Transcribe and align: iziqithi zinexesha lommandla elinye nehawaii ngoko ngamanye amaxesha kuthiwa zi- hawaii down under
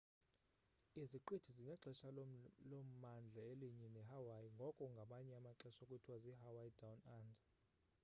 iziqithi 1.01 1.49
zinexesha 1.57 2.07
lommandla 2.69 3.41
elinye 3.51 3.87
nehawaii 3.95 4.49
ngoko 4.57 4.83
ngamanye 4.93 5.33
amaxesha 5.39 5.83
kuthiwa 5.89 6.17
zi- 6.23 6.41
hawaii 6.43 6.75
down 6.79 6.99
under 7.17 7.41